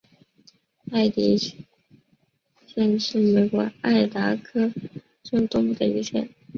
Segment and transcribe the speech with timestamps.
[0.85, 1.55] 麦迪逊
[2.65, 4.71] 县是美国爱达荷
[5.21, 6.27] 州东部的一个县。